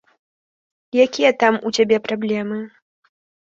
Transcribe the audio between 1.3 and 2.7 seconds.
там у цябе праблемы?